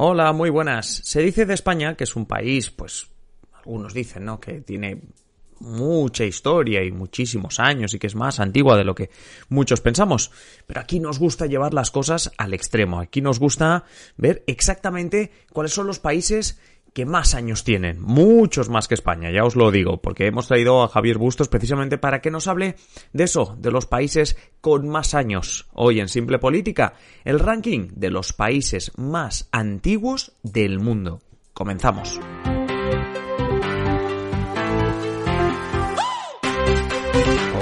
Hola, 0.00 0.32
muy 0.32 0.48
buenas. 0.48 1.00
Se 1.02 1.20
dice 1.20 1.44
de 1.44 1.54
España 1.54 1.96
que 1.96 2.04
es 2.04 2.14
un 2.14 2.24
país, 2.24 2.70
pues, 2.70 3.08
algunos 3.52 3.92
dicen, 3.92 4.26
¿no? 4.26 4.38
Que 4.38 4.60
tiene 4.60 5.02
mucha 5.58 6.24
historia 6.24 6.84
y 6.84 6.92
muchísimos 6.92 7.58
años 7.58 7.92
y 7.92 7.98
que 7.98 8.06
es 8.06 8.14
más 8.14 8.38
antigua 8.38 8.76
de 8.76 8.84
lo 8.84 8.94
que 8.94 9.10
muchos 9.48 9.80
pensamos. 9.80 10.30
Pero 10.68 10.78
aquí 10.78 11.00
nos 11.00 11.18
gusta 11.18 11.46
llevar 11.46 11.74
las 11.74 11.90
cosas 11.90 12.30
al 12.38 12.54
extremo. 12.54 13.00
Aquí 13.00 13.20
nos 13.20 13.40
gusta 13.40 13.86
ver 14.16 14.44
exactamente 14.46 15.32
cuáles 15.52 15.72
son 15.72 15.88
los 15.88 15.98
países 15.98 16.60
que 16.92 17.06
más 17.06 17.34
años 17.34 17.64
tienen, 17.64 18.00
muchos 18.00 18.68
más 18.68 18.88
que 18.88 18.94
España, 18.94 19.30
ya 19.30 19.44
os 19.44 19.56
lo 19.56 19.70
digo, 19.70 20.00
porque 20.00 20.26
hemos 20.26 20.48
traído 20.48 20.82
a 20.82 20.88
Javier 20.88 21.18
Bustos 21.18 21.48
precisamente 21.48 21.98
para 21.98 22.20
que 22.20 22.30
nos 22.30 22.48
hable 22.48 22.76
de 23.12 23.24
eso, 23.24 23.56
de 23.58 23.70
los 23.70 23.86
países 23.86 24.36
con 24.60 24.88
más 24.88 25.14
años. 25.14 25.68
Hoy 25.72 26.00
en 26.00 26.08
Simple 26.08 26.38
Política, 26.38 26.94
el 27.24 27.38
ranking 27.38 27.88
de 27.94 28.10
los 28.10 28.32
países 28.32 28.92
más 28.96 29.48
antiguos 29.52 30.32
del 30.42 30.80
mundo. 30.80 31.20
Comenzamos. 31.52 32.20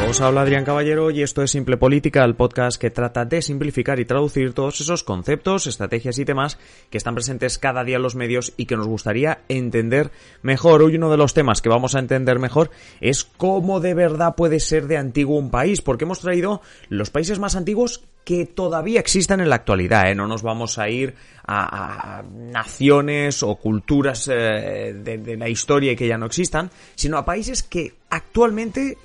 Os 0.09 0.21
habla 0.21 0.43
Adrián 0.43 0.65
Caballero 0.65 1.11
y 1.11 1.23
esto 1.23 1.43
es 1.43 1.51
Simple 1.51 1.77
Política, 1.77 2.25
el 2.25 2.37
podcast 2.37 2.81
que 2.81 2.93
trata 2.93 3.25
de 3.25 3.43
simplificar 3.43 3.99
y 3.99 4.05
traducir 4.05 4.55
todos 4.55 4.81
esos 4.81 5.03
conceptos, 5.03 5.67
estrategias 5.67 6.19
y 6.21 6.25
temas 6.25 6.59
que 6.91 6.99
están 6.99 7.15
presentes 7.17 7.59
cada 7.59 7.83
día 7.83 7.97
en 7.97 8.03
los 8.03 8.15
medios 8.15 8.53
y 8.57 8.67
que 8.67 8.77
nos 8.77 8.87
gustaría 8.87 9.41
entender 9.49 10.13
mejor. 10.43 10.83
Hoy 10.83 10.95
uno 10.95 11.11
de 11.11 11.17
los 11.17 11.35
temas 11.35 11.61
que 11.61 11.69
vamos 11.69 11.97
a 11.97 11.99
entender 11.99 12.39
mejor 12.39 12.71
es 13.01 13.25
cómo 13.25 13.81
de 13.81 13.95
verdad 13.95 14.37
puede 14.37 14.61
ser 14.61 14.87
de 14.87 14.97
antiguo 14.97 15.39
un 15.39 15.51
país, 15.51 15.83
porque 15.83 16.05
hemos 16.05 16.21
traído 16.21 16.63
los 16.89 17.11
países 17.11 17.41
más 17.41 17.57
antiguos 17.57 18.05
que 18.25 18.47
todavía 18.47 19.01
existan 19.01 19.41
en 19.41 19.49
la 19.49 19.57
actualidad. 19.57 20.09
¿eh? 20.09 20.15
No 20.15 20.29
nos 20.29 20.43
vamos 20.43 20.79
a 20.79 20.89
ir 20.89 21.17
a, 21.49 22.23
naciones 22.33 23.43
o 23.43 23.57
culturas 23.57 24.29
eh, 24.29 24.95
de, 24.97 25.19
de 25.19 25.37
la 25.37 25.49
historia 25.49 25.93
y 25.93 25.97
que 25.97 26.07
ya 26.07 26.17
no 26.17 26.27
existan, 26.27 26.71
sino 26.95 27.19
a 27.19 27.25
países 27.25 27.65
que 27.65 27.95
actualmente 28.09 28.97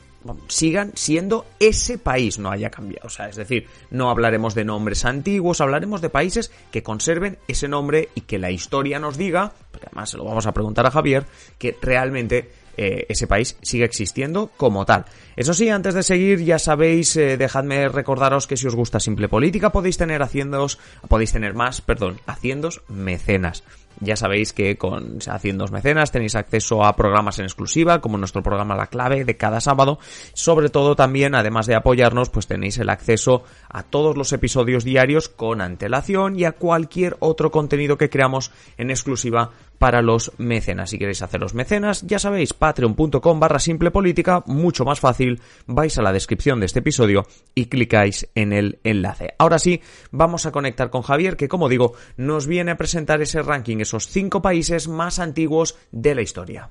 sigan 0.47 0.91
siendo 0.95 1.45
ese 1.59 1.97
país, 1.97 2.39
no 2.39 2.52
haya 2.52 2.69
cambiado. 2.69 3.08
O 3.08 3.09
sea, 3.09 3.27
es 3.27 3.36
decir, 3.36 3.67
no 3.89 4.09
hablaremos 4.09 4.55
de 4.55 4.66
nombres 4.66 5.05
antiguos, 5.05 5.61
hablaremos 5.61 6.02
de 6.02 6.09
países 6.09 6.52
que 6.72 6.83
conserven 6.83 7.38
ese 7.47 7.67
nombre 7.67 8.09
y 8.16 8.22
que 8.22 8.39
la 8.39 8.52
historia 8.52 9.00
nos 9.00 9.17
diga, 9.17 9.53
porque 9.72 9.88
además 9.88 10.09
se 10.09 10.17
lo 10.17 10.23
vamos 10.23 10.45
a 10.45 10.53
preguntar 10.53 10.86
a 10.86 10.91
Javier, 10.91 11.25
que 11.58 11.78
realmente 11.81 12.52
eh, 12.78 13.05
ese 13.09 13.28
país 13.28 13.58
sigue 13.61 13.86
existiendo 13.86 14.52
como 14.58 14.86
tal. 14.86 15.05
Eso 15.36 15.53
sí, 15.53 15.69
antes 15.69 15.94
de 15.94 16.03
seguir, 16.03 16.44
ya 16.44 16.59
sabéis, 16.59 17.16
eh, 17.16 17.38
dejadme 17.38 17.89
recordaros 17.89 18.47
que 18.47 18.58
si 18.58 18.67
os 18.67 18.75
gusta 18.75 19.00
Simple 19.00 19.28
Política 19.28 19.72
podéis 19.72 19.97
tener 19.97 20.22
haciendos, 20.22 20.80
podéis 21.08 21.31
tener 21.31 21.53
más, 21.53 21.81
perdón, 21.81 22.19
haciendos 22.25 22.81
mecenas. 22.88 23.63
Ya 24.02 24.16
sabéis 24.16 24.52
que 24.52 24.77
con 24.77 25.19
Haciendo 25.27 25.67
Mecenas 25.67 26.11
tenéis 26.11 26.33
acceso 26.33 26.83
a 26.83 26.95
programas 26.95 27.38
en 27.38 27.45
exclusiva, 27.45 28.02
como 28.02 28.17
nuestro 28.17 28.41
programa 28.41 28.75
La 28.75 28.88
Clave 28.88 29.25
de 29.25 29.38
cada 29.38 29.61
sábado. 29.61 29.99
Sobre 30.33 30.69
todo 30.69 30.95
también, 30.95 31.35
además 31.35 31.67
de 31.67 31.75
apoyarnos, 31.75 32.31
pues 32.31 32.47
tenéis 32.47 32.79
el 32.79 32.89
acceso 32.89 33.44
a 33.69 33.83
todos 33.83 34.17
los 34.17 34.33
episodios 34.33 34.83
diarios 34.83 35.29
con 35.29 35.61
antelación 35.61 36.38
y 36.38 36.45
a 36.45 36.53
cualquier 36.53 37.16
otro 37.19 37.52
contenido 37.52 37.99
que 37.99 38.09
creamos 38.09 38.52
en 38.77 38.89
exclusiva 38.89 39.52
para 39.82 40.04
los 40.04 40.32
mecenas. 40.38 40.92
Si 40.92 41.00
queréis 41.00 41.24
hacer 41.24 41.42
los 41.42 41.56
mecenas, 41.56 42.04
ya 42.04 42.20
sabéis, 42.20 42.54
patreon.com 42.54 43.40
barra 43.40 43.58
simple 43.58 43.90
política, 43.90 44.44
mucho 44.46 44.86
más 44.86 45.00
fácil. 45.00 45.42
Vais 45.66 45.98
a 45.98 46.04
la 46.04 46.14
descripción 46.14 46.60
de 46.60 46.68
este 46.68 46.82
episodio 46.82 47.26
y 47.56 47.66
clicáis 47.66 48.30
en 48.36 48.54
el 48.54 48.78
enlace. 48.84 49.34
Ahora 49.40 49.58
sí, 49.58 49.82
vamos 50.12 50.46
a 50.46 50.52
conectar 50.52 50.92
con 50.92 51.02
Javier, 51.02 51.36
que 51.36 51.48
como 51.48 51.68
digo, 51.68 51.94
nos 52.16 52.46
viene 52.46 52.70
a 52.70 52.78
presentar 52.78 53.24
ese 53.24 53.42
ranking, 53.42 53.78
esos 53.80 54.08
cinco 54.08 54.44
países 54.44 54.88
más 54.88 55.18
antiguos 55.18 55.76
de 55.92 56.14
la 56.14 56.22
historia. 56.22 56.70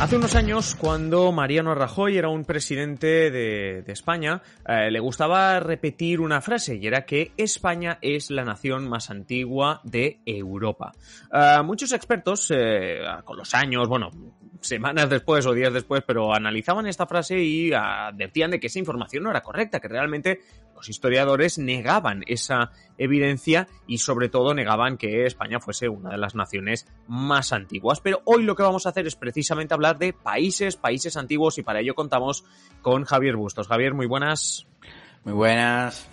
Hace 0.00 0.16
unos 0.16 0.34
años, 0.34 0.76
cuando 0.76 1.30
Mariano 1.30 1.74
Rajoy 1.74 2.16
era 2.16 2.30
un 2.30 2.46
presidente 2.46 3.30
de, 3.30 3.84
España, 3.86 4.40
eh, 4.66 4.90
le 4.90 4.98
gustaba 4.98 5.60
repetir 5.60 6.20
una 6.20 6.40
frase 6.40 6.76
y 6.76 6.86
era 6.86 7.04
que 7.04 7.32
España 7.36 7.98
es 8.00 8.30
la 8.30 8.42
nación 8.42 8.88
más 8.88 9.10
antigua 9.10 9.82
de 9.84 10.22
Europa. 10.24 10.92
Eh, 11.30 11.58
muchos 11.62 11.92
expertos, 11.92 12.50
eh, 12.50 13.00
con 13.26 13.36
los 13.36 13.54
años, 13.54 13.86
bueno, 13.88 14.10
semanas 14.60 15.08
después 15.08 15.46
o 15.46 15.52
días 15.52 15.72
después, 15.72 16.02
pero 16.06 16.34
analizaban 16.34 16.86
esta 16.86 17.06
frase 17.06 17.40
y 17.40 17.72
advertían 17.72 18.50
de 18.50 18.60
que 18.60 18.68
esa 18.68 18.78
información 18.78 19.24
no 19.24 19.30
era 19.30 19.42
correcta, 19.42 19.80
que 19.80 19.88
realmente 19.88 20.40
los 20.74 20.88
historiadores 20.88 21.58
negaban 21.58 22.22
esa 22.26 22.70
evidencia 22.96 23.68
y 23.86 23.98
sobre 23.98 24.28
todo 24.28 24.54
negaban 24.54 24.96
que 24.96 25.26
España 25.26 25.60
fuese 25.60 25.88
una 25.88 26.10
de 26.10 26.18
las 26.18 26.34
naciones 26.34 26.86
más 27.06 27.52
antiguas. 27.52 28.00
Pero 28.00 28.22
hoy 28.24 28.44
lo 28.44 28.54
que 28.54 28.62
vamos 28.62 28.86
a 28.86 28.90
hacer 28.90 29.06
es 29.06 29.16
precisamente 29.16 29.74
hablar 29.74 29.98
de 29.98 30.12
países, 30.12 30.76
países 30.76 31.16
antiguos 31.16 31.58
y 31.58 31.62
para 31.62 31.80
ello 31.80 31.94
contamos 31.94 32.44
con 32.80 33.04
Javier 33.04 33.36
Bustos. 33.36 33.68
Javier, 33.68 33.94
muy 33.94 34.06
buenas. 34.06 34.66
Muy 35.24 35.34
buenas. 35.34 36.08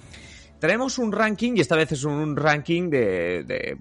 Tenemos 0.59 0.97
un 0.97 1.11
ranking, 1.11 1.53
y 1.55 1.61
esta 1.61 1.75
vez 1.75 1.91
es 1.91 2.03
un 2.03 2.35
ranking 2.35 2.89
de, 2.89 3.43
de, 3.43 3.77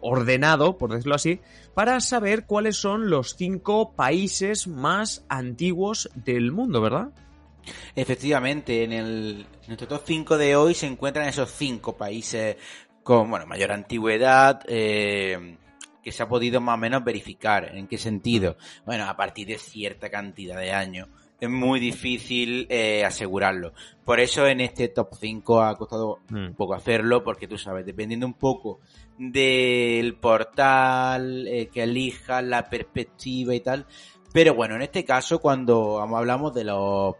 ordenado, 0.00 0.78
por 0.78 0.90
decirlo 0.92 1.14
así, 1.14 1.40
para 1.74 2.00
saber 2.00 2.46
cuáles 2.46 2.76
son 2.76 3.10
los 3.10 3.36
cinco 3.36 3.92
países 3.92 4.68
más 4.68 5.24
antiguos 5.28 6.08
del 6.14 6.52
mundo, 6.52 6.80
¿verdad? 6.80 7.10
Efectivamente, 7.94 8.84
en 8.84 8.92
el 8.92 9.46
nuestro 9.66 9.88
top 9.88 10.02
5 10.06 10.38
de 10.38 10.56
hoy 10.56 10.74
se 10.74 10.86
encuentran 10.86 11.28
esos 11.28 11.50
cinco 11.50 11.96
países 11.96 12.56
con 13.02 13.30
bueno, 13.30 13.46
mayor 13.46 13.72
antigüedad, 13.72 14.62
eh, 14.66 15.56
que 16.02 16.12
se 16.12 16.22
ha 16.22 16.28
podido 16.28 16.60
más 16.60 16.74
o 16.74 16.78
menos 16.78 17.04
verificar. 17.04 17.76
¿En 17.76 17.86
qué 17.86 17.98
sentido? 17.98 18.56
Bueno, 18.86 19.08
a 19.08 19.16
partir 19.16 19.48
de 19.48 19.58
cierta 19.58 20.10
cantidad 20.10 20.58
de 20.58 20.72
años. 20.72 21.08
Es 21.40 21.48
muy 21.48 21.80
difícil 21.80 22.66
eh, 22.68 23.04
asegurarlo. 23.04 23.72
Por 24.04 24.20
eso 24.20 24.46
en 24.46 24.60
este 24.60 24.88
top 24.88 25.14
5 25.18 25.62
ha 25.62 25.76
costado 25.76 26.18
mm. 26.28 26.36
un 26.48 26.54
poco 26.54 26.74
hacerlo, 26.74 27.24
porque 27.24 27.48
tú 27.48 27.56
sabes, 27.56 27.86
dependiendo 27.86 28.26
un 28.26 28.34
poco 28.34 28.80
del 29.18 30.16
portal 30.16 31.46
eh, 31.48 31.68
que 31.68 31.84
elija, 31.84 32.42
la 32.42 32.68
perspectiva 32.68 33.54
y 33.54 33.60
tal. 33.60 33.86
Pero 34.32 34.54
bueno, 34.54 34.76
en 34.76 34.82
este 34.82 35.04
caso, 35.04 35.40
cuando 35.40 36.00
hablamos 36.00 36.54
de 36.54 36.64
los 36.64 37.16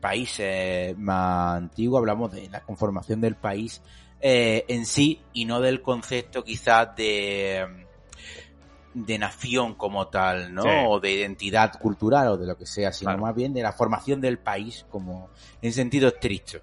países 0.00 0.96
más 0.98 1.56
antiguos, 1.56 1.98
hablamos 1.98 2.32
de 2.32 2.48
la 2.50 2.60
conformación 2.60 3.20
del 3.20 3.36
país 3.36 3.80
eh, 4.20 4.64
en 4.68 4.86
sí 4.86 5.20
y 5.32 5.44
no 5.44 5.60
del 5.60 5.82
concepto 5.82 6.42
quizás 6.42 6.94
de 6.96 7.85
de 8.96 9.18
nación 9.18 9.74
como 9.74 10.08
tal, 10.08 10.54
¿no? 10.54 10.62
Sí. 10.62 10.68
O 10.88 10.98
de 10.98 11.12
identidad 11.12 11.78
cultural 11.78 12.28
o 12.28 12.36
de 12.38 12.46
lo 12.46 12.56
que 12.56 12.64
sea, 12.64 12.92
sino 12.92 13.10
claro. 13.10 13.22
más 13.22 13.34
bien 13.34 13.52
de 13.52 13.62
la 13.62 13.72
formación 13.72 14.22
del 14.22 14.38
país 14.38 14.86
como 14.88 15.28
en 15.60 15.72
sentido 15.74 16.08
estricto. 16.08 16.60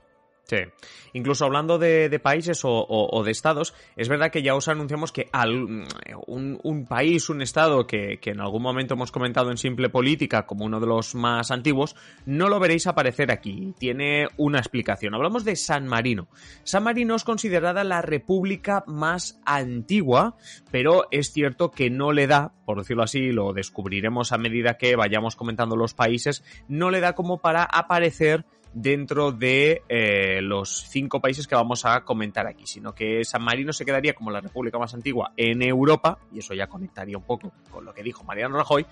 Incluso 1.13 1.45
hablando 1.45 1.77
de, 1.77 2.19
países 2.19 2.61
o, 2.63 3.21
de 3.23 3.31
estados, 3.31 3.73
es 3.95 4.09
verdad 4.09 4.31
que 4.31 4.41
ya 4.41 4.55
os 4.55 4.67
anunciamos 4.67 5.11
que 5.11 5.29
al, 5.31 5.85
un, 6.27 6.85
país, 6.87 7.29
un 7.29 7.41
estado 7.41 7.85
que, 7.85 8.19
en 8.23 8.39
algún 8.39 8.63
momento 8.63 8.95
hemos 8.95 9.11
comentado 9.11 9.51
en 9.51 9.57
Simple 9.57 9.89
Política 9.89 10.45
como 10.45 10.65
uno 10.65 10.79
de 10.79 10.87
los 10.87 11.13
más 11.15 11.51
antiguos, 11.51 11.95
no 12.25 12.49
lo 12.49 12.59
veréis 12.59 12.87
aparecer 12.87 13.31
aquí. 13.31 13.73
Tiene 13.77 14.27
una 14.37 14.59
explicación. 14.59 15.13
Hablamos 15.13 15.45
de 15.45 15.55
San 15.55 15.87
Marino. 15.87 16.27
San 16.63 16.83
Marino 16.83 17.15
es 17.15 17.23
considerada 17.23 17.83
la 17.83 18.01
república 18.01 18.83
más 18.87 19.39
antigua, 19.45 20.35
pero 20.71 21.07
es 21.11 21.31
cierto 21.31 21.71
que 21.71 21.89
no 21.89 22.11
le 22.11 22.27
da, 22.27 22.53
por 22.65 22.79
decirlo 22.79 23.03
así, 23.03 23.31
lo 23.31 23.53
descubriremos 23.53 24.31
a 24.31 24.37
medida 24.37 24.77
que 24.77 24.95
vayamos 24.95 25.35
comentando 25.35 25.75
los 25.75 25.93
países, 25.93 26.43
no 26.67 26.89
le 26.89 26.99
da 26.99 27.13
como 27.13 27.39
para 27.39 27.63
aparecer 27.63 28.45
dentro 28.73 29.31
de 29.31 29.83
eh, 29.87 30.41
los 30.41 30.85
cinco 30.89 31.21
países 31.21 31.47
que 31.47 31.55
vamos 31.55 31.85
a 31.85 32.01
comentar 32.01 32.47
aquí, 32.47 32.65
sino 32.65 32.93
que 32.93 33.23
San 33.23 33.43
Marino 33.43 33.71
se 33.73 33.85
quedaría 33.85 34.13
como 34.13 34.31
la 34.31 34.41
república 34.41 34.79
más 34.79 34.93
antigua 34.93 35.31
en 35.37 35.61
Europa, 35.61 36.17
y 36.31 36.39
eso 36.39 36.53
ya 36.53 36.67
conectaría 36.67 37.17
un 37.17 37.23
poco 37.23 37.51
con 37.69 37.85
lo 37.85 37.93
que 37.93 38.03
dijo 38.03 38.23
Mariano 38.23 38.57
Rajoy, 38.57 38.85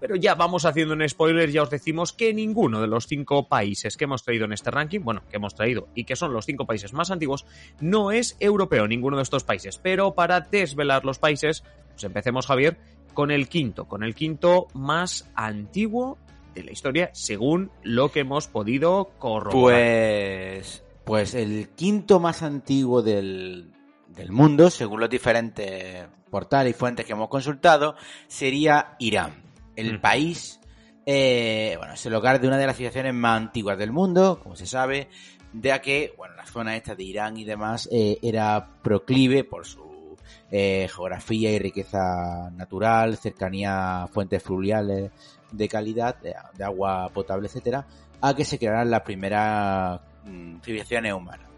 pero 0.00 0.16
ya 0.16 0.34
vamos 0.34 0.64
haciendo 0.64 0.94
un 0.94 1.06
spoiler, 1.08 1.50
ya 1.50 1.62
os 1.62 1.70
decimos 1.70 2.12
que 2.12 2.32
ninguno 2.32 2.80
de 2.80 2.86
los 2.86 3.06
cinco 3.06 3.48
países 3.48 3.96
que 3.96 4.04
hemos 4.04 4.24
traído 4.24 4.46
en 4.46 4.52
este 4.52 4.70
ranking, 4.70 5.00
bueno, 5.00 5.22
que 5.30 5.36
hemos 5.36 5.54
traído 5.54 5.88
y 5.94 6.04
que 6.04 6.16
son 6.16 6.32
los 6.32 6.46
cinco 6.46 6.66
países 6.66 6.92
más 6.92 7.10
antiguos, 7.10 7.46
no 7.80 8.10
es 8.10 8.36
europeo, 8.40 8.88
ninguno 8.88 9.18
de 9.18 9.22
estos 9.22 9.44
países. 9.44 9.78
Pero 9.78 10.14
para 10.14 10.40
desvelar 10.40 11.04
los 11.04 11.18
países, 11.18 11.62
pues 11.90 12.04
empecemos, 12.04 12.46
Javier, 12.46 12.78
con 13.12 13.30
el 13.30 13.48
quinto, 13.48 13.86
con 13.86 14.02
el 14.02 14.14
quinto 14.14 14.68
más 14.72 15.30
antiguo 15.34 16.18
de 16.54 16.64
la 16.64 16.72
historia, 16.72 17.10
según 17.12 17.70
lo 17.82 18.10
que 18.10 18.20
hemos 18.20 18.48
podido 18.48 19.10
corroborar. 19.18 19.80
Pues, 19.80 20.84
pues 21.04 21.34
el 21.34 21.68
quinto 21.70 22.20
más 22.20 22.42
antiguo 22.42 23.02
del, 23.02 23.72
del 24.08 24.32
mundo, 24.32 24.70
según 24.70 25.00
los 25.00 25.10
diferentes 25.10 26.06
portales 26.30 26.74
y 26.74 26.78
fuentes 26.78 27.06
que 27.06 27.12
hemos 27.12 27.28
consultado, 27.28 27.96
sería 28.28 28.96
Irán, 28.98 29.42
el 29.76 29.98
mm. 29.98 30.00
país 30.00 30.60
Eh, 31.06 31.74
bueno, 31.78 31.94
es 31.94 32.06
el 32.06 32.14
hogar 32.14 32.40
de 32.40 32.46
una 32.46 32.58
de 32.58 32.66
las 32.66 32.76
civilizaciones 32.76 33.14
más 33.14 33.36
antiguas 33.40 33.78
del 33.78 33.90
mundo, 33.90 34.38
como 34.40 34.54
se 34.54 34.66
sabe, 34.66 35.08
de 35.52 35.80
que, 35.80 36.14
bueno, 36.16 36.36
la 36.36 36.46
zona 36.46 36.76
esta 36.76 36.94
de 36.94 37.02
Irán 37.02 37.36
y 37.36 37.44
demás 37.44 37.88
eh, 37.90 38.18
era 38.22 38.68
proclive 38.82 39.42
por 39.42 39.66
su 39.66 40.16
eh, 40.50 40.88
geografía 40.94 41.50
y 41.50 41.58
riqueza 41.58 42.50
natural, 42.52 43.16
cercanía 43.16 44.02
a 44.02 44.08
fuentes 44.08 44.42
fluviales 44.42 45.10
de 45.52 45.68
calidad, 45.68 46.16
de, 46.20 46.64
agua 46.64 47.08
potable, 47.12 47.48
etcétera, 47.48 47.86
a 48.20 48.34
que 48.34 48.44
se 48.44 48.58
crearan 48.58 48.90
las 48.90 49.02
primeras 49.02 50.00
mm, 50.24 50.60
civilizaciones 50.60 51.12
humanas. 51.12 51.50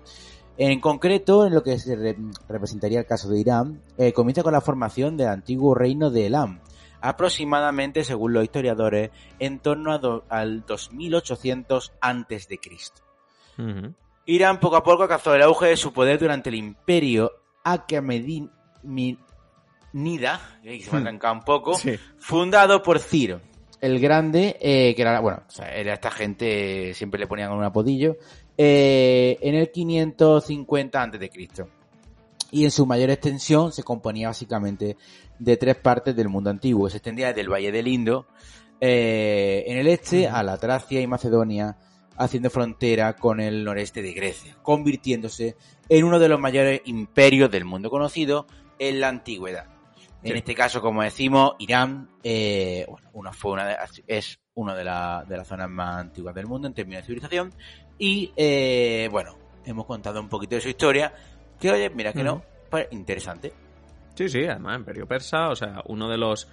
En 0.59 0.81
concreto, 0.81 1.47
en 1.47 1.55
lo 1.55 1.63
que 1.63 1.79
se 1.79 2.17
representaría 2.49 3.01
el 3.01 3.07
caso 3.07 3.29
de 3.29 3.41
Irán, 3.41 3.83
eh, 3.97 4.13
comienza 4.13 4.43
con 4.43 4.53
la 4.53 4.61
formación 4.61 5.17
del 5.17 5.29
antiguo 5.29 5.75
reino 5.75 6.11
de 6.11 6.27
Elam, 6.27 6.61
aproximadamente, 7.01 8.05
según 8.05 8.35
los 8.35 8.45
historiadores, 8.45 9.11
en 9.39 9.59
torno 9.61 10.23
al 10.29 10.65
2800 10.67 11.93
antes 12.01 12.49
de 12.49 12.59
Cristo. 12.59 13.03
Irán 14.27 14.61
poco 14.61 14.77
a 14.77 14.83
poco 14.83 15.03
alcanzó 15.03 15.35
el 15.35 15.43
auge 15.43 15.67
de 15.67 15.77
su 15.77 15.93
poder 15.93 16.19
durante 16.19 16.49
el 16.51 16.57
imperio 16.57 17.33
Akhemedida, 17.65 18.51
que 20.63 20.83
se 20.83 21.01
me 21.01 21.19
ha 21.21 21.33
un 21.33 21.43
poco, 21.43 21.79
fundado 22.19 22.83
por 22.83 22.99
Ciro, 22.99 23.41
el 23.83 23.99
Grande, 23.99 24.57
eh, 24.61 24.95
que 24.95 25.03
era, 25.03 25.19
bueno, 25.19 25.43
era 25.75 25.95
esta 25.95 26.13
gente, 26.13 26.95
siempre 26.95 27.19
le 27.19 27.27
ponían 27.27 27.51
un 27.51 27.65
apodillo, 27.65 28.17
eh, 28.57 29.37
en 29.41 29.57
el 29.57 29.73
550 29.73 31.03
a.C. 31.03 31.31
Y 32.53 32.65
en 32.65 32.71
su 32.71 32.87
mayor 32.87 33.11
extensión 33.11 33.73
se 33.73 33.83
componía 33.83 34.29
básicamente 34.29 34.97
de 35.37 35.57
tres 35.57 35.75
partes 35.77 36.15
del 36.15 36.29
mundo 36.29 36.51
antiguo. 36.51 36.89
Se 36.89 36.99
extendía 36.99 37.29
desde 37.29 37.41
el 37.41 37.53
Valle 37.53 37.73
del 37.73 37.89
Indo, 37.89 38.29
eh, 38.81 39.65
en 39.67 39.79
el 39.79 39.89
este, 39.89 40.29
a 40.29 40.45
la 40.45 40.59
Tracia 40.59 41.01
y 41.01 41.09
Macedonia, 41.09 41.77
haciendo 42.17 42.51
frontera 42.51 43.17
con 43.17 43.41
el 43.41 43.65
noreste 43.65 44.01
de 44.01 44.13
Grecia, 44.13 44.57
convirtiéndose 44.63 45.57
en 45.89 46.05
uno 46.05 46.21
de 46.21 46.29
los 46.29 46.39
mayores 46.39 46.83
imperios 46.85 47.51
del 47.51 47.65
mundo 47.65 47.91
conocido 47.91 48.47
en 48.79 49.01
la 49.01 49.09
antigüedad. 49.09 49.72
En 50.23 50.37
este 50.37 50.55
caso, 50.55 50.81
como 50.81 51.03
decimos, 51.03 51.55
Irán 51.59 52.09
eh, 52.23 52.87
bueno, 52.89 53.09
uno 53.13 53.33
fue 53.33 53.53
una 53.53 53.77
es 54.07 54.39
una 54.55 54.75
de, 54.75 54.85
de, 55.29 55.37
las 55.37 55.49
zonas 55.49 55.69
más 55.69 56.01
antiguas 56.01 56.35
del 56.35 56.47
mundo 56.47 56.69
en 56.69 56.75
términos 56.75 57.03
de 57.03 57.07
civilización. 57.07 57.53
Y 57.99 58.33
eh, 58.37 59.09
bueno, 59.11 59.37
hemos 59.65 59.87
contado 59.87 60.21
un 60.21 60.29
poquito 60.29 60.55
de 60.55 60.61
su 60.61 60.69
historia. 60.69 61.13
Que 61.59 61.71
oye, 61.71 61.91
mira 61.91 62.13
que 62.13 62.23
no, 62.23 62.43
pues 62.71 62.89
interesante. 62.91 63.53
Sí, 64.15 64.29
sí, 64.29 64.45
además, 64.45 64.79
Imperio 64.79 65.07
Persa, 65.07 65.49
o 65.49 65.57
sea, 65.57 65.83
uno 65.87 66.09
de 66.09 66.19
los 66.19 66.49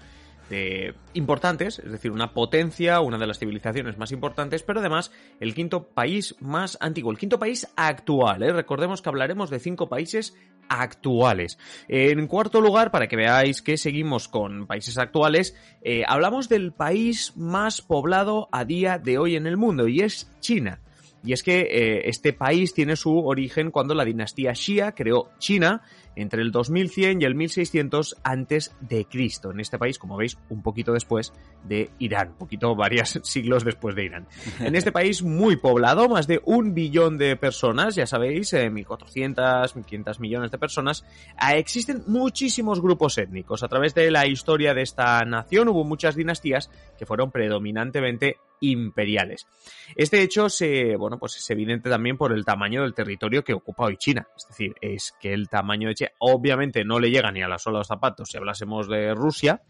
importantes, 1.14 1.80
es 1.80 1.92
decir, 1.92 2.12
una 2.12 2.34
potencia, 2.34 3.02
una 3.02 3.18
de 3.18 3.28
las 3.28 3.40
civilizaciones 3.40 3.98
más 3.98 4.12
importantes, 4.12 4.64
pero 4.64 4.80
además 4.80 5.12
el 5.40 5.54
quinto 5.54 5.90
país 5.90 6.36
más 6.40 6.78
antiguo, 6.82 7.12
el 7.12 7.18
quinto 7.18 7.40
país 7.40 7.68
actual. 7.76 8.44
¿eh? 8.44 8.52
Recordemos 8.52 9.02
que 9.02 9.10
hablaremos 9.10 9.50
de 9.50 9.60
cinco 9.60 9.90
países 9.90 10.36
actuales. 10.70 11.58
En 11.88 12.28
cuarto 12.28 12.62
lugar, 12.62 12.92
para 12.92 13.08
que 13.08 13.16
veáis 13.16 13.62
que 13.62 13.78
seguimos 13.78 14.28
con 14.28 14.68
países 14.68 14.98
actuales, 14.98 15.56
eh, 15.82 16.04
hablamos 16.08 16.48
del 16.48 16.72
país 16.72 17.34
más 17.36 17.82
poblado 17.82 18.48
a 18.52 18.66
día 18.66 18.98
de 18.98 19.18
hoy 19.18 19.36
en 19.36 19.48
el 19.48 19.58
mundo 19.58 19.88
y 19.88 20.02
es 20.02 20.32
China. 20.40 20.80
Y 21.24 21.34
es 21.34 21.44
que 21.44 21.62
eh, 21.62 22.02
este 22.06 22.32
país 22.34 22.74
tiene 22.74 22.96
su 22.96 23.18
origen 23.18 23.72
cuando 23.72 23.94
la 23.94 24.06
dinastía 24.06 24.54
Xia 24.54 24.94
creó 24.94 25.32
China 25.38 25.82
entre 26.22 26.42
el 26.42 26.52
2100 26.52 27.22
y 27.22 27.26
el 27.26 27.36
1600 27.36 28.18
antes 28.24 28.76
de 28.82 29.06
Cristo. 29.06 29.52
En 29.52 29.60
este 29.60 29.78
país, 29.78 29.98
como 29.98 30.18
veis, 30.18 30.38
un 30.50 30.62
poquito 30.62 30.94
después 30.94 31.34
de 31.64 31.90
Irán, 32.00 32.30
un 32.30 32.38
poquito 32.38 32.76
varios 32.78 33.20
siglos 33.24 33.64
después 33.64 33.96
de 33.96 34.06
Irán. 34.06 34.28
En 34.60 34.76
este 34.76 34.92
país 34.92 35.24
muy 35.24 35.56
poblado, 35.56 36.10
más 36.10 36.28
de 36.28 36.42
un 36.46 36.74
billón 36.74 37.18
de 37.18 37.36
personas, 37.36 37.96
ya 37.96 38.06
sabéis, 38.06 38.54
eh, 38.54 38.70
1.400, 38.70 39.74
1.500 39.74 40.20
millones 40.20 40.52
de 40.52 40.58
personas, 40.58 41.06
eh, 41.36 41.58
existen 41.58 42.04
muchísimos 42.08 42.82
grupos 42.82 43.18
étnicos. 43.18 43.64
A 43.64 43.68
través 43.68 43.94
de 43.96 44.12
la 44.12 44.28
historia 44.28 44.74
de 44.74 44.82
esta 44.82 45.24
nación 45.26 45.70
hubo 45.70 45.84
muchas 45.84 46.16
dinastías 46.16 46.70
que 46.98 47.06
fueron 47.06 47.32
predominantemente 47.32 48.38
imperiales. 48.62 49.48
Este 49.96 50.22
hecho 50.22 50.50
se, 50.50 50.96
bueno, 50.96 51.18
pues 51.18 51.38
es 51.38 51.50
evidente 51.50 51.90
también 51.90 52.18
por 52.18 52.34
el 52.34 52.46
tamaño 52.46 52.84
del 52.84 52.94
territorio 52.94 53.44
que 53.44 53.54
ocupa 53.54 53.86
hoy 53.86 53.98
China. 53.98 54.28
Es 54.36 54.48
decir, 54.48 54.76
es 54.82 55.14
que 55.20 55.34
el 55.34 55.50
tamaño 55.50 55.88
de 55.88 55.96
China 55.96 56.12
obviamente 56.20 56.84
no 56.84 57.00
le 57.00 57.10
llega 57.10 57.32
ni 57.32 57.42
a 57.42 57.48
la 57.48 57.58
sola 57.58 57.80
los 57.80 57.88
zapatos 57.88 58.30
si 58.30 58.38
hablásemos 58.38 58.88
de 58.88 59.14
Rusia, 59.14 59.62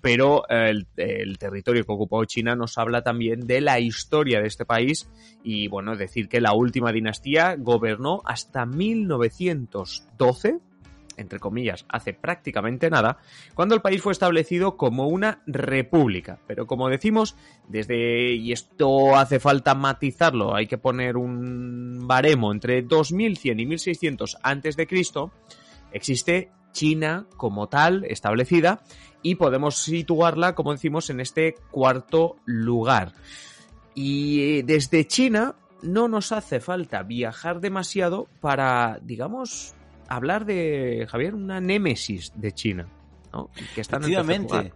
pero 0.00 0.48
el, 0.48 0.86
territorio 1.38 1.84
que 1.84 1.92
ocupa 1.92 2.16
hoy 2.16 2.26
China 2.26 2.56
nos 2.56 2.78
habla 2.78 3.02
también 3.02 3.46
de 3.46 3.60
la 3.60 3.78
historia 3.80 4.40
de 4.40 4.46
este 4.46 4.64
país 4.64 5.10
y 5.42 5.68
bueno, 5.68 5.96
decir 5.96 6.28
que 6.28 6.40
la 6.40 6.52
última 6.52 6.92
dinastía 6.92 7.56
gobernó 7.58 8.22
hasta 8.24 8.66
1912 8.66 10.60
entre 11.20 11.38
comillas, 11.38 11.84
hace 11.88 12.12
prácticamente 12.12 12.90
nada, 12.90 13.18
cuando 13.54 13.74
el 13.74 13.80
país 13.80 14.02
fue 14.02 14.12
establecido 14.12 14.76
como 14.76 15.06
una 15.08 15.42
república. 15.46 16.38
Pero 16.46 16.66
como 16.66 16.88
decimos, 16.88 17.36
desde, 17.68 18.34
y 18.34 18.52
esto 18.52 19.16
hace 19.16 19.38
falta 19.38 19.74
matizarlo, 19.74 20.54
hay 20.54 20.66
que 20.66 20.78
poner 20.78 21.16
un 21.16 22.06
baremo 22.06 22.52
entre 22.52 22.82
2100 22.82 23.60
y 23.60 23.66
1600 23.66 24.38
antes 24.42 24.76
de 24.76 24.86
Cristo, 24.86 25.30
existe 25.92 26.50
China 26.72 27.26
como 27.36 27.68
tal 27.68 28.04
establecida 28.04 28.82
y 29.22 29.34
podemos 29.34 29.76
situarla, 29.76 30.54
como 30.54 30.72
decimos, 30.72 31.10
en 31.10 31.20
este 31.20 31.56
cuarto 31.70 32.36
lugar. 32.44 33.12
Y 33.94 34.62
desde 34.62 35.06
China 35.06 35.56
no 35.82 36.08
nos 36.08 36.32
hace 36.32 36.60
falta 36.60 37.02
viajar 37.02 37.60
demasiado 37.60 38.28
para, 38.40 38.98
digamos, 39.02 39.74
hablar 40.10 40.44
de, 40.44 41.06
Javier, 41.08 41.34
una 41.34 41.60
némesis 41.60 42.32
de 42.34 42.52
China, 42.52 42.88
¿no? 43.32 43.50
Que 43.74 43.80
Efectivamente. 43.80 44.72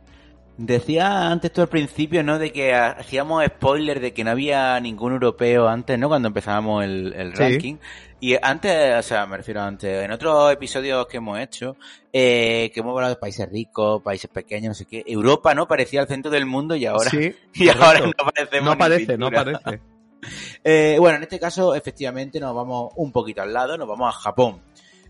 Decía 0.56 1.32
antes 1.32 1.52
tú 1.52 1.62
al 1.62 1.68
principio, 1.68 2.22
¿no? 2.22 2.38
De 2.38 2.52
que 2.52 2.72
hacíamos 2.72 3.44
spoiler 3.44 3.98
de 3.98 4.12
que 4.12 4.22
no 4.22 4.30
había 4.30 4.78
ningún 4.78 5.12
europeo 5.12 5.66
antes, 5.66 5.98
¿no? 5.98 6.06
Cuando 6.06 6.28
empezábamos 6.28 6.84
el, 6.84 7.32
ranking. 7.32 7.76
Y 8.20 8.36
antes, 8.40 8.94
o 8.96 9.02
sea, 9.02 9.26
me 9.26 9.36
refiero 9.36 9.62
antes, 9.62 10.04
en 10.04 10.12
otros 10.12 10.52
episodios 10.52 11.08
que 11.08 11.16
hemos 11.16 11.40
hecho, 11.40 11.76
eh, 12.12 12.70
que 12.72 12.80
hemos 12.80 12.92
hablado 12.92 13.14
de 13.14 13.20
países 13.20 13.48
ricos, 13.50 14.00
países 14.00 14.30
pequeños, 14.30 14.68
no 14.68 14.74
sé 14.74 14.84
qué, 14.86 15.02
Europa, 15.04 15.54
¿no? 15.56 15.66
Parecía 15.66 16.02
el 16.02 16.06
centro 16.06 16.30
del 16.30 16.46
mundo 16.46 16.76
y 16.76 16.86
ahora, 16.86 17.10
y 17.52 17.68
ahora 17.68 18.00
no 18.00 18.12
parecemos 18.12 18.70
No 18.70 18.78
parece, 18.78 19.18
no 19.18 19.30
parece. 19.32 19.80
eh, 20.64 20.96
bueno, 21.00 21.16
en 21.16 21.24
este 21.24 21.40
caso, 21.40 21.74
efectivamente, 21.74 22.38
nos 22.38 22.54
vamos 22.54 22.92
un 22.94 23.10
poquito 23.10 23.42
al 23.42 23.52
lado, 23.52 23.76
nos 23.76 23.88
vamos 23.88 24.14
a 24.14 24.18
Japón. 24.18 24.62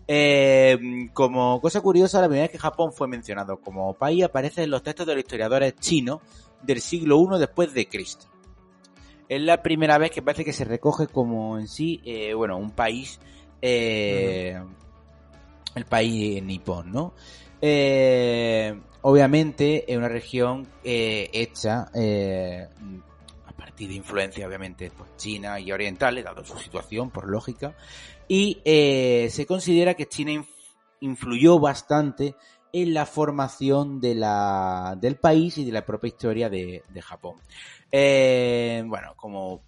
Eh, 0.07 0.77
como 1.13 1.59
cosa 1.61 1.81
curiosa, 1.81 2.21
la 2.21 2.27
primera 2.27 2.43
vez 2.43 2.51
que 2.51 2.59
Japón 2.59 2.93
fue 2.93 3.07
mencionado 3.07 3.57
como 3.57 3.93
país 3.95 4.23
aparece 4.23 4.63
en 4.63 4.69
los 4.69 4.83
textos 4.83 5.07
de 5.07 5.15
los 5.15 5.23
historiadores 5.23 5.75
chinos 5.77 6.21
del 6.61 6.81
siglo 6.81 7.19
I 7.19 7.39
después 7.39 7.73
de 7.73 7.87
Cristo. 7.87 8.27
Es 9.27 9.41
la 9.41 9.63
primera 9.63 9.97
vez 9.97 10.11
que 10.11 10.21
parece 10.21 10.45
que 10.45 10.53
se 10.53 10.65
recoge 10.65 11.07
como 11.07 11.57
en 11.57 11.67
sí, 11.67 12.01
eh, 12.05 12.33
bueno, 12.35 12.57
un 12.57 12.71
país, 12.71 13.19
eh, 13.61 14.61
el 15.73 15.85
país 15.85 16.43
nipón, 16.43 16.91
¿no? 16.91 17.13
Eh, 17.61 18.79
obviamente 19.01 19.91
es 19.91 19.97
una 19.97 20.09
región 20.09 20.67
hecha 20.83 21.89
de 23.77 23.93
influencia, 23.93 24.47
obviamente, 24.47 24.91
pues, 24.95 25.15
china 25.17 25.59
y 25.59 25.71
orientales, 25.71 26.23
dado 26.23 26.43
su 26.43 26.57
situación, 26.57 27.09
por 27.09 27.29
lógica, 27.29 27.75
y 28.27 28.61
eh, 28.65 29.29
se 29.31 29.45
considera 29.45 29.93
que 29.93 30.07
China 30.07 30.43
influyó 30.99 31.59
bastante 31.59 32.35
en 32.71 32.93
la 32.93 33.05
formación 33.05 34.01
de 34.01 34.15
la, 34.15 34.97
del 34.99 35.15
país 35.15 35.57
y 35.57 35.65
de 35.65 35.71
la 35.71 35.85
propia 35.85 36.09
historia 36.09 36.49
de, 36.49 36.83
Japón. 37.01 37.35
Eh, 37.91 38.83
bueno, 38.85 39.13
como 39.15 39.61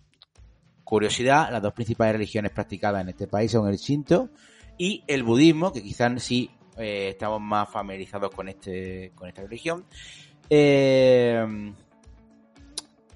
curiosidad, 0.83 1.49
las 1.51 1.61
dos 1.61 1.73
principales 1.73 2.13
religiones 2.13 2.51
practicadas 2.51 3.01
en 3.01 3.09
este 3.09 3.27
país 3.27 3.51
son 3.51 3.67
el 3.69 3.77
Shinto 3.77 4.29
y 4.77 5.03
el 5.07 5.23
budismo, 5.23 5.71
que 5.71 5.81
quizás 5.81 6.21
sí 6.21 6.49
eh, 6.77 7.09
estamos 7.09 7.41
más 7.41 7.69
familiarizados 7.69 8.33
con 8.33 8.49
este 8.49 9.11
con 9.15 9.27
esta 9.27 9.41
religión. 9.41 9.85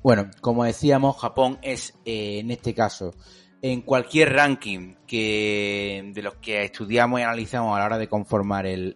Bueno, 0.03 0.29
como 0.41 0.63
decíamos, 0.63 1.17
Japón 1.17 1.60
es 1.62 1.93
en 2.05 2.51
este 2.51 2.74
caso 2.74 3.13
en 3.62 3.81
cualquier 3.81 4.34
ranking 4.34 4.96
que 5.05 6.12
de 6.13 6.22
los 6.22 6.36
que 6.36 6.63
estudiamos 6.63 7.20
y 7.20 7.24
analizamos 7.24 7.75
a 7.75 7.79
la 7.79 7.86
hora 7.86 7.98
de 7.98 8.08
conformar 8.08 8.65
el, 8.65 8.96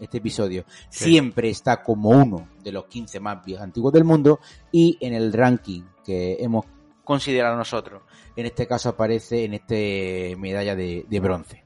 este 0.00 0.18
episodio, 0.18 0.64
siempre 0.88 1.50
está 1.50 1.82
como 1.82 2.10
uno 2.10 2.48
de 2.62 2.72
los 2.72 2.86
15 2.86 3.20
más 3.20 3.44
viejos 3.44 3.64
antiguos 3.64 3.92
del 3.92 4.04
mundo 4.04 4.40
y 4.72 4.96
en 5.00 5.12
el 5.12 5.32
ranking 5.32 5.82
que 6.04 6.36
hemos 6.40 6.64
considerado 7.04 7.56
nosotros, 7.56 8.02
en 8.34 8.46
este 8.46 8.66
caso 8.66 8.90
aparece 8.90 9.44
en 9.44 9.54
este 9.54 10.34
medalla 10.38 10.74
de, 10.74 11.20
bronce. 11.20 11.62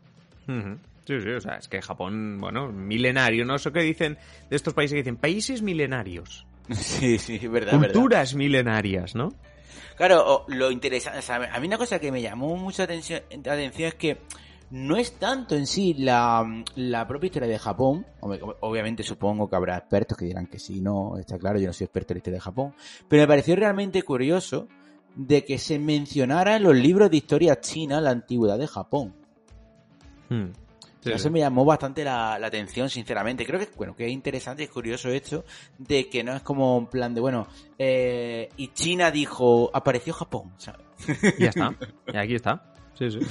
Sí, 0.47 1.21
sí, 1.21 1.29
o 1.31 1.41
sea, 1.41 1.55
es 1.55 1.69
que 1.69 1.81
Japón, 1.81 2.38
bueno, 2.41 2.73
milenario, 2.73 3.45
¿no? 3.45 3.55
Eso 3.55 3.73
que 3.73 3.81
dicen 3.81 4.19
de 4.50 4.57
estos 4.57 4.75
países 4.75 4.95
que 4.95 5.03
dicen 5.03 5.17
países 5.17 5.62
milenarios. 5.62 6.48
Sí, 6.75 7.19
sí, 7.19 7.39
verdad. 7.49 7.79
Culturas 7.79 8.35
milenarias, 8.35 9.15
¿no? 9.15 9.33
Claro, 9.97 10.45
lo 10.49 10.71
interesante, 10.71 11.21
a 11.33 11.61
mí 11.61 11.67
una 11.67 11.79
cosa 11.79 11.99
que 11.99 12.13
me 12.13 12.23
llamó 12.23 12.57
mucha 12.57 12.85
atención, 12.85 13.21
atención 13.31 13.89
es 13.89 13.95
que 13.95 14.19
no 14.71 14.97
es 14.97 15.13
tanto 15.13 15.57
en 15.57 15.67
sí 15.67 15.95
la, 15.95 16.47
propia 17.09 17.27
historia 17.27 17.49
de 17.49 17.59
Japón. 17.59 18.07
Obviamente 18.61 19.03
supongo 19.03 19.49
que 19.49 19.57
habrá 19.57 19.77
expertos 19.77 20.17
que 20.17 20.27
dirán 20.27 20.47
que 20.47 20.59
sí, 20.59 20.81
no, 20.81 21.17
está 21.19 21.39
claro, 21.39 21.59
yo 21.59 21.67
no 21.67 21.73
soy 21.73 21.87
experto 21.87 22.13
en 22.13 22.17
la 22.17 22.19
historia 22.19 22.37
de 22.37 22.43
Japón. 22.43 22.75
Pero 23.09 23.23
me 23.23 23.29
pareció 23.29 23.57
realmente 23.57 24.03
curioso 24.03 24.69
de 25.17 25.45
que 25.45 25.59
se 25.59 25.79
mencionara 25.79 26.57
en 26.57 26.63
los 26.63 26.77
libros 26.77 27.11
de 27.11 27.17
historia 27.17 27.61
china 27.61 28.01
la 28.01 28.11
antigüedad 28.11 28.59
de 28.59 28.69
Japón. 28.69 29.15
Hmm. 30.29 30.51
Eso 31.05 31.31
me 31.31 31.40
llamó 31.40 31.64
bastante 31.64 32.05
la, 32.05 32.35
atención, 32.35 32.90
sinceramente. 32.90 33.47
Creo 33.47 33.61
que 33.61 33.69
bueno 33.76 33.95
que 33.95 34.07
es 34.07 34.12
interesante 34.12 34.62
y 34.62 34.67
es 34.67 34.71
curioso 34.71 35.11
esto 35.11 35.45
de 35.78 36.09
que 36.09 36.25
no 36.25 36.35
es 36.35 36.43
como 36.43 36.76
un 36.76 36.87
plan 36.87 37.14
de, 37.14 37.21
bueno, 37.21 37.47
eh, 37.78 38.49
y 38.57 38.69
China 38.69 39.11
dijo, 39.11 39.71
apareció 39.73 40.12
Japón. 40.12 40.52
Y 41.38 41.43
ya 41.43 41.50
está. 41.50 41.75
Y 42.12 42.17
aquí 42.17 42.35
está. 42.35 42.73
Sí, 42.95 43.11
sí. 43.11 43.21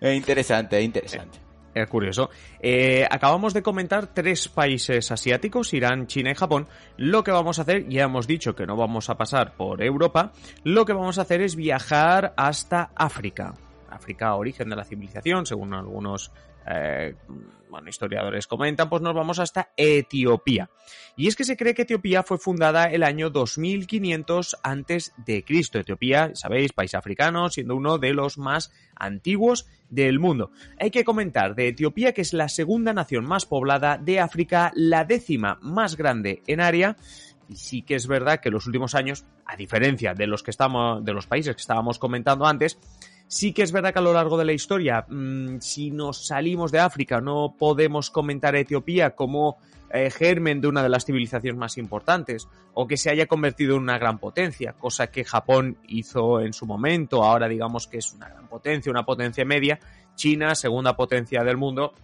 Es 0.00 0.16
interesante, 0.16 0.78
es 0.78 0.84
interesante. 0.84 1.40
Es 1.74 1.88
curioso. 1.88 2.30
Eh, 2.60 3.06
acabamos 3.10 3.54
de 3.54 3.62
comentar 3.62 4.08
tres 4.08 4.48
países 4.48 5.10
asiáticos, 5.10 5.72
Irán, 5.72 6.06
China 6.06 6.30
y 6.30 6.34
Japón. 6.34 6.68
Lo 6.96 7.24
que 7.24 7.30
vamos 7.30 7.58
a 7.58 7.62
hacer, 7.62 7.88
ya 7.88 8.04
hemos 8.04 8.26
dicho 8.26 8.54
que 8.54 8.66
no 8.66 8.76
vamos 8.76 9.08
a 9.08 9.16
pasar 9.16 9.56
por 9.56 9.82
Europa, 9.82 10.32
lo 10.64 10.84
que 10.84 10.92
vamos 10.92 11.18
a 11.18 11.22
hacer 11.22 11.40
es 11.40 11.56
viajar 11.56 12.34
hasta 12.36 12.90
África. 12.94 13.54
África, 13.94 14.34
origen 14.34 14.68
de 14.68 14.76
la 14.76 14.84
civilización, 14.84 15.46
según 15.46 15.74
algunos 15.74 16.32
eh, 16.66 17.14
historiadores 17.88 18.46
comentan, 18.46 18.88
pues 18.88 19.02
nos 19.02 19.14
vamos 19.14 19.38
hasta 19.38 19.70
Etiopía. 19.76 20.70
Y 21.16 21.28
es 21.28 21.36
que 21.36 21.44
se 21.44 21.56
cree 21.56 21.74
que 21.74 21.82
Etiopía 21.82 22.22
fue 22.22 22.38
fundada 22.38 22.86
el 22.86 23.02
año 23.02 23.30
2500 23.30 24.56
antes 24.62 25.14
de 25.16 25.44
Cristo. 25.44 25.78
Etiopía, 25.78 26.32
sabéis, 26.34 26.72
país 26.72 26.94
africano, 26.94 27.48
siendo 27.48 27.74
uno 27.74 27.98
de 27.98 28.12
los 28.12 28.38
más 28.38 28.72
antiguos 28.96 29.66
del 29.88 30.18
mundo. 30.18 30.50
Hay 30.78 30.90
que 30.90 31.04
comentar 31.04 31.54
de 31.54 31.68
Etiopía 31.68 32.12
que 32.12 32.22
es 32.22 32.32
la 32.32 32.48
segunda 32.48 32.92
nación 32.92 33.24
más 33.24 33.46
poblada 33.46 33.98
de 33.98 34.20
África, 34.20 34.72
la 34.74 35.04
décima 35.04 35.58
más 35.62 35.96
grande 35.96 36.42
en 36.46 36.60
área. 36.60 36.96
Y 37.48 37.56
sí 37.56 37.82
que 37.82 37.94
es 37.94 38.06
verdad 38.06 38.40
que 38.40 38.48
en 38.48 38.54
los 38.54 38.66
últimos 38.66 38.94
años, 38.94 39.24
a 39.44 39.56
diferencia 39.56 40.14
de 40.14 40.26
los 40.26 40.42
que 40.42 40.50
estamos, 40.50 41.04
de 41.04 41.12
los 41.12 41.26
países 41.26 41.54
que 41.54 41.60
estábamos 41.60 41.98
comentando 41.98 42.46
antes, 42.46 42.78
Sí 43.32 43.54
que 43.54 43.62
es 43.62 43.72
verdad 43.72 43.94
que 43.94 43.98
a 43.98 44.02
lo 44.02 44.12
largo 44.12 44.36
de 44.36 44.44
la 44.44 44.52
historia, 44.52 45.06
mm, 45.08 45.60
si 45.60 45.90
nos 45.90 46.26
salimos 46.26 46.70
de 46.70 46.80
África, 46.80 47.22
no 47.22 47.54
podemos 47.58 48.10
comentar 48.10 48.54
a 48.54 48.58
Etiopía 48.58 49.16
como 49.16 49.56
eh, 49.90 50.10
germen 50.10 50.60
de 50.60 50.68
una 50.68 50.82
de 50.82 50.90
las 50.90 51.06
civilizaciones 51.06 51.58
más 51.58 51.78
importantes, 51.78 52.46
o 52.74 52.86
que 52.86 52.98
se 52.98 53.08
haya 53.08 53.24
convertido 53.24 53.76
en 53.76 53.84
una 53.84 53.96
gran 53.96 54.18
potencia, 54.18 54.74
cosa 54.74 55.06
que 55.06 55.24
Japón 55.24 55.78
hizo 55.88 56.42
en 56.42 56.52
su 56.52 56.66
momento, 56.66 57.24
ahora 57.24 57.48
digamos 57.48 57.86
que 57.86 57.96
es 57.96 58.12
una 58.12 58.28
gran 58.28 58.48
potencia, 58.48 58.92
una 58.92 59.06
potencia 59.06 59.46
media, 59.46 59.80
China, 60.14 60.54
segunda 60.54 60.94
potencia 60.94 61.42
del 61.42 61.56
mundo. 61.56 61.94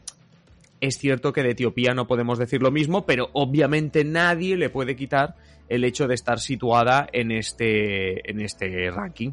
Es 0.81 0.97
cierto 0.97 1.35
que 1.35 1.43
de 1.43 1.51
Etiopía 1.51 1.93
no 1.93 2.07
podemos 2.07 2.39
decir 2.39 2.63
lo 2.63 2.71
mismo, 2.71 3.05
pero 3.05 3.29
obviamente 3.35 4.03
nadie 4.03 4.57
le 4.57 4.71
puede 4.71 4.97
quitar 4.97 5.35
el 5.69 5.85
hecho 5.85 6.09
de 6.09 6.15
estar 6.15 6.41
situada 6.41 7.07
en 7.13 7.33
este, 7.33 8.31
en 8.31 8.41
este 8.41 8.91
ranking. 8.91 9.33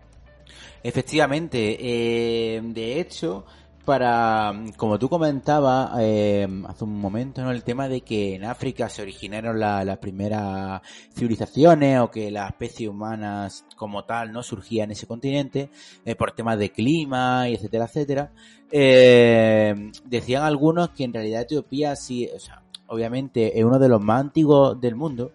Efectivamente, 0.84 1.78
eh, 1.80 2.62
de 2.64 3.00
hecho, 3.00 3.46
para, 3.86 4.54
como 4.78 5.00
tú 5.00 5.10
comentabas 5.10 5.92
eh, 6.00 6.48
hace 6.68 6.84
un 6.84 7.00
momento, 7.00 7.44
¿no? 7.44 7.52
El 7.52 7.64
tema 7.64 7.88
de 7.88 8.02
que 8.02 8.36
en 8.36 8.46
África 8.46 8.90
se 8.90 9.02
originaron 9.02 9.60
las 9.60 9.98
primeras 10.00 10.82
civilizaciones 11.14 12.00
o 12.00 12.10
que 12.10 12.32
las 12.32 12.50
especies 12.52 12.90
humanas 12.90 13.66
como 13.76 14.06
tal 14.06 14.32
no 14.32 14.44
surgían 14.44 14.86
en 14.86 14.92
ese 14.92 15.08
continente 15.08 15.70
eh, 16.04 16.16
por 16.16 16.32
temas 16.32 16.58
de 16.60 16.72
clima 16.72 17.50
y 17.50 17.56
etcétera, 17.56 17.86
etcétera. 17.86 18.32
decían 20.06 20.44
algunos 20.44 20.90
que 20.90 21.04
en 21.04 21.14
realidad 21.14 21.42
Etiopía 21.42 21.96
sí, 21.96 22.30
o 22.36 22.40
sea, 22.40 22.64
obviamente 22.88 23.58
es 23.58 23.64
uno 23.66 23.80
de 23.80 23.90
los 23.90 24.02
más 24.02 24.22
antiguos 24.22 24.80
del 24.80 24.96
mundo 24.96 25.32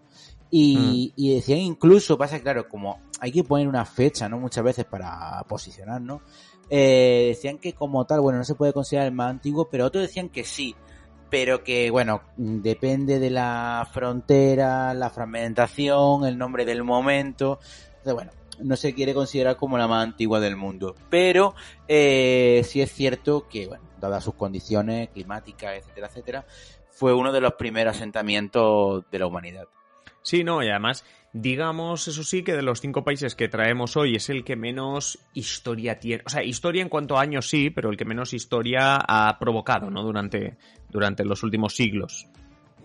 y, 0.50 1.12
mm. 1.16 1.20
y 1.20 1.34
decían 1.34 1.58
incluso, 1.58 2.18
pasa 2.18 2.40
claro, 2.40 2.68
como 2.68 3.00
hay 3.20 3.32
que 3.32 3.44
poner 3.44 3.68
una 3.68 3.84
fecha, 3.84 4.28
¿no? 4.28 4.38
Muchas 4.38 4.64
veces 4.64 4.84
para 4.86 5.42
posicionarnos. 5.48 6.22
Eh, 6.70 7.26
decían 7.28 7.58
que 7.58 7.74
como 7.74 8.06
tal, 8.06 8.20
bueno, 8.20 8.38
no 8.38 8.44
se 8.44 8.54
puede 8.54 8.72
considerar 8.72 9.08
el 9.08 9.14
más 9.14 9.30
antiguo, 9.30 9.68
pero 9.68 9.86
otros 9.86 10.02
decían 10.02 10.28
que 10.28 10.44
sí. 10.44 10.74
Pero 11.28 11.62
que, 11.62 11.90
bueno, 11.90 12.22
depende 12.36 13.20
de 13.20 13.30
la 13.30 13.88
frontera, 13.92 14.94
la 14.94 15.10
fragmentación, 15.10 16.24
el 16.24 16.38
nombre 16.38 16.64
del 16.64 16.82
momento. 16.82 17.60
Entonces, 17.88 18.14
bueno, 18.14 18.32
no 18.62 18.76
se 18.76 18.94
quiere 18.94 19.14
considerar 19.14 19.56
como 19.56 19.78
la 19.78 19.86
más 19.86 20.02
antigua 20.02 20.40
del 20.40 20.56
mundo. 20.56 20.94
Pero 21.08 21.54
eh, 21.86 22.62
sí 22.64 22.80
es 22.80 22.92
cierto 22.92 23.46
que, 23.48 23.68
bueno, 23.68 23.84
dadas 24.00 24.24
sus 24.24 24.34
condiciones 24.34 25.10
climáticas, 25.10 25.76
etcétera, 25.76 26.08
etcétera, 26.08 26.46
fue 26.90 27.14
uno 27.14 27.32
de 27.32 27.40
los 27.40 27.54
primeros 27.54 27.96
asentamientos 27.96 29.04
de 29.10 29.18
la 29.18 29.26
humanidad. 29.26 29.68
Sí, 30.22 30.44
no, 30.44 30.62
y 30.62 30.68
además, 30.68 31.04
digamos, 31.32 32.08
eso 32.08 32.22
sí, 32.24 32.42
que 32.42 32.54
de 32.54 32.62
los 32.62 32.80
cinco 32.80 33.04
países 33.04 33.34
que 33.34 33.48
traemos 33.48 33.96
hoy 33.96 34.16
es 34.16 34.28
el 34.28 34.44
que 34.44 34.56
menos 34.56 35.18
historia 35.34 35.98
tiene. 35.98 36.22
O 36.26 36.30
sea, 36.30 36.42
historia 36.42 36.82
en 36.82 36.88
cuanto 36.88 37.18
a 37.18 37.22
años 37.22 37.48
sí, 37.48 37.70
pero 37.70 37.90
el 37.90 37.96
que 37.96 38.04
menos 38.04 38.34
historia 38.34 38.96
ha 38.96 39.38
provocado, 39.38 39.90
¿no? 39.90 40.02
Durante, 40.02 40.56
durante 40.88 41.24
los 41.24 41.42
últimos 41.42 41.74
siglos. 41.74 42.26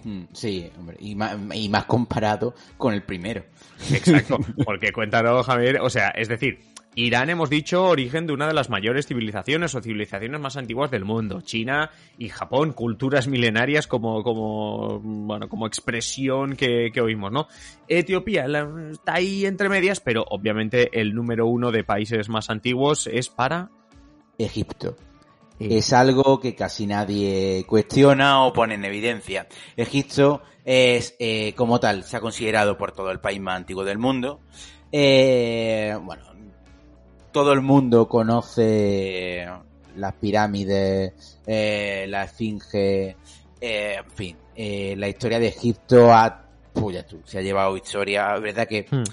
Hmm, 0.03 0.25
sí, 0.33 0.69
hombre, 0.77 0.97
y 0.99 1.15
más, 1.15 1.35
y 1.53 1.67
más 1.67 1.85
comparado 1.85 2.53
con 2.77 2.93
el 2.93 3.03
primero. 3.03 3.43
Exacto, 3.91 4.37
porque 4.63 4.91
cuéntanos, 4.91 5.45
Javier, 5.45 5.79
o 5.81 5.89
sea, 5.89 6.09
es 6.09 6.27
decir, 6.27 6.59
Irán, 6.97 7.29
hemos 7.29 7.49
dicho, 7.49 7.83
origen 7.83 8.25
de 8.25 8.31
una 8.31 8.47
de 8.47 8.53
las 8.53 8.69
mayores 8.69 9.05
civilizaciones 9.05 9.75
o 9.75 9.81
civilizaciones 9.81 10.39
más 10.39 10.55
antiguas 10.55 10.89
del 10.89 11.03
mundo. 11.03 11.41
China 11.41 11.91
y 12.17 12.29
Japón, 12.29 12.71
culturas 12.71 13.27
milenarias 13.27 13.85
como, 13.85 14.23
como, 14.23 15.01
bueno, 15.01 15.49
como 15.49 15.67
expresión 15.67 16.55
que, 16.55 16.91
oímos, 17.01 17.33
¿no? 17.33 17.47
Etiopía 17.89 18.45
está 18.91 19.15
ahí 19.15 19.45
entre 19.45 19.67
medias, 19.67 19.99
pero 19.99 20.23
obviamente 20.29 20.89
el 20.99 21.13
número 21.13 21.47
uno 21.47 21.69
de 21.69 21.83
países 21.83 22.29
más 22.29 22.49
antiguos 22.49 23.07
es 23.07 23.27
para 23.27 23.69
Egipto. 24.37 24.95
Es 25.59 25.91
algo 25.91 26.39
que 26.39 26.55
casi 26.55 26.87
nadie 26.87 27.65
cuestiona 27.67 28.43
o 28.43 28.53
pone 28.53 28.75
en 28.75 28.85
evidencia. 28.85 29.47
Egipto 29.75 30.41
es, 30.63 31.15
eh, 31.19 31.53
como 31.55 31.79
tal, 31.79 32.03
se 32.03 32.15
ha 32.17 32.21
considerado 32.21 32.77
por 32.77 32.93
todo 32.93 33.11
el 33.11 33.19
país 33.19 33.39
más 33.41 33.57
antiguo 33.57 33.83
del 33.83 33.97
mundo. 33.97 34.41
Eh, 34.91 35.97
bueno, 36.01 36.34
todo 37.35 37.51
el 37.51 37.59
mundo 37.59 38.07
conoce 38.07 39.45
las 39.97 40.13
pirámides, 40.13 41.37
eh, 41.45 42.05
la 42.07 42.23
esfinge, 42.23 43.17
eh, 43.59 43.95
en 43.97 44.11
fin, 44.11 44.37
eh, 44.55 44.95
la 44.97 45.09
historia 45.09 45.37
de 45.37 45.47
Egipto 45.47 46.13
ha, 46.13 46.47
se 47.25 47.39
ha 47.39 47.41
llevado 47.41 47.75
historia, 47.75 48.39
verdad 48.39 48.65
que, 48.65 48.85
hmm. 48.89 49.03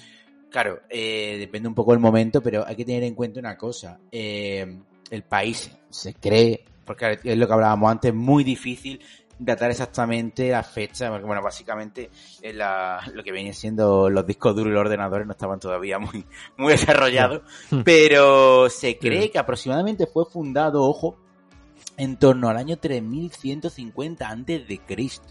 claro, 0.50 0.82
depende 0.88 1.68
un 1.68 1.74
poco 1.74 1.90
del 1.90 1.98
momento, 1.98 2.40
pero 2.40 2.64
hay 2.64 2.76
que 2.76 2.84
tener 2.84 3.02
en 3.02 3.16
cuenta 3.16 3.40
una 3.40 3.56
cosa, 3.56 3.98
el 4.12 5.22
país 5.28 5.76
se 5.90 6.14
cree, 6.14 6.64
porque 6.86 7.18
es 7.24 7.36
lo 7.36 7.48
que 7.48 7.52
hablábamos 7.52 7.90
antes, 7.90 8.14
muy 8.14 8.44
difícil 8.44 9.00
datar 9.38 9.70
exactamente 9.70 10.50
la 10.50 10.62
fecha, 10.62 11.10
porque 11.10 11.26
bueno, 11.26 11.42
básicamente 11.42 12.10
lo 12.42 13.24
que 13.24 13.32
venía 13.32 13.52
siendo 13.52 14.08
los 14.08 14.26
discos 14.26 14.54
duros 14.54 14.70
y 14.70 14.74
los 14.74 14.80
ordenadores 14.80 15.26
no 15.26 15.32
estaban 15.32 15.60
todavía 15.60 15.98
muy, 15.98 16.24
muy 16.56 16.72
desarrollados, 16.72 17.42
pero 17.84 18.68
se 18.70 18.98
cree 18.98 19.30
que 19.30 19.38
aproximadamente 19.38 20.06
fue 20.06 20.24
fundado, 20.24 20.82
ojo, 20.84 21.16
en 21.96 22.16
torno 22.16 22.48
al 22.48 22.56
año 22.56 22.76
3150 22.76 24.28
antes 24.28 24.66
de 24.66 24.78
Cristo. 24.78 25.28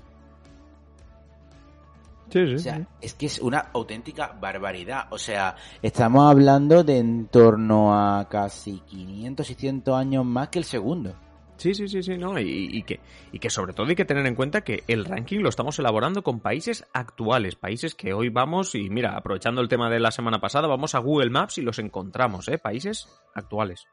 Sí, 2.29 2.47
sí, 2.47 2.53
o 2.53 2.59
sea, 2.59 2.87
es 3.01 3.13
que 3.13 3.25
es 3.25 3.39
una 3.39 3.59
auténtica 3.73 4.37
barbaridad. 4.39 5.07
O 5.09 5.17
sea, 5.17 5.57
estamos 5.81 6.31
hablando 6.31 6.81
de 6.81 6.97
en 6.97 7.27
torno 7.27 7.93
a 7.93 8.29
casi 8.29 8.79
500, 8.79 9.45
600 9.45 9.93
años 9.97 10.23
más 10.23 10.47
que 10.47 10.59
el 10.59 10.65
segundo. 10.65 11.13
Sí, 11.61 11.75
sí, 11.75 11.87
sí, 11.87 12.01
sí, 12.01 12.17
no, 12.17 12.39
y, 12.39 12.81
que, 12.81 12.99
y 13.31 13.37
que 13.37 13.51
sobre 13.51 13.73
todo 13.73 13.85
hay 13.85 13.95
que 13.95 14.03
tener 14.03 14.25
en 14.25 14.33
cuenta 14.33 14.61
que 14.61 14.83
el 14.87 15.05
ranking 15.05 15.41
lo 15.41 15.49
estamos 15.49 15.77
elaborando 15.77 16.23
con 16.23 16.39
países 16.39 16.87
actuales, 16.91 17.53
países 17.53 17.93
que 17.93 18.13
hoy 18.13 18.29
vamos, 18.29 18.73
y 18.73 18.89
mira, 18.89 19.15
aprovechando 19.15 19.61
el 19.61 19.67
tema 19.67 19.87
de 19.87 19.99
la 19.99 20.09
semana 20.09 20.41
pasada, 20.41 20.67
vamos 20.67 20.95
a 20.95 20.97
Google 20.97 21.29
Maps 21.29 21.59
y 21.59 21.61
los 21.61 21.77
encontramos, 21.77 22.47
¿eh? 22.47 22.57
Países 22.57 23.07
actuales. 23.35 23.85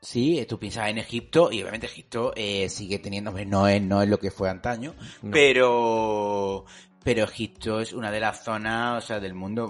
Sí, 0.00 0.46
tú 0.48 0.56
piensas 0.60 0.88
en 0.88 0.98
Egipto, 0.98 1.50
y 1.50 1.62
obviamente 1.62 1.86
Egipto 1.86 2.32
eh, 2.36 2.68
sigue 2.68 3.00
teniendo, 3.00 3.32
no 3.32 3.66
es, 3.66 3.82
no 3.82 4.02
es 4.02 4.08
lo 4.08 4.20
que 4.20 4.30
fue 4.30 4.48
antaño, 4.48 4.94
pero, 5.32 6.64
pero 7.02 7.24
Egipto 7.24 7.80
es 7.80 7.92
una 7.92 8.12
de 8.12 8.20
las 8.20 8.44
zonas, 8.44 9.02
o 9.02 9.04
sea, 9.04 9.18
del 9.18 9.34
mundo 9.34 9.68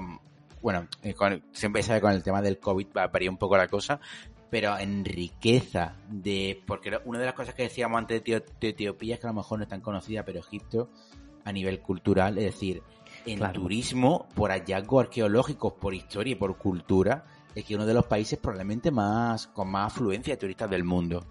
bueno, 0.60 0.88
eh, 1.02 1.14
siempre 1.52 1.82
sabe 1.82 2.00
con 2.00 2.12
el 2.12 2.22
tema 2.22 2.42
del 2.42 2.58
COVID 2.58 2.88
va 2.94 3.04
a 3.04 3.06
variar 3.06 3.30
un 3.30 3.38
poco 3.38 3.56
la 3.56 3.68
cosa, 3.68 4.00
pero 4.50 4.78
en 4.78 5.04
riqueza 5.04 5.96
de 6.08 6.62
porque 6.66 6.98
una 7.04 7.18
de 7.18 7.26
las 7.26 7.34
cosas 7.34 7.54
que 7.54 7.64
decíamos 7.64 7.98
antes 7.98 8.22
de, 8.22 8.44
Etiopía 8.60 9.14
es 9.14 9.20
que 9.20 9.26
a 9.26 9.30
lo 9.30 9.36
mejor 9.36 9.58
no 9.58 9.64
es 9.64 9.68
tan 9.68 9.80
conocida 9.80 10.24
pero 10.24 10.40
Egipto 10.40 10.90
a 11.44 11.52
nivel 11.52 11.80
cultural 11.80 12.38
es 12.38 12.44
decir 12.44 12.82
en 13.24 13.52
turismo, 13.52 14.28
por 14.34 14.50
hallazgos 14.50 15.04
arqueológicos, 15.04 15.74
por 15.74 15.94
historia 15.94 16.32
y 16.32 16.36
por 16.36 16.56
cultura, 16.58 17.24
es 17.54 17.64
que 17.64 17.74
uno 17.74 17.86
de 17.86 17.94
los 17.94 18.06
países 18.06 18.38
probablemente 18.38 18.90
más 18.90 19.46
con 19.48 19.68
más 19.68 19.92
afluencia 19.92 20.34
de 20.34 20.38
turistas 20.38 20.70
del 20.70 20.84
mundo. 20.84 21.24